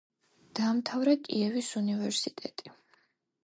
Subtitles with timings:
[0.59, 2.77] დაამთავრა კიევის უნივერსიტეტი.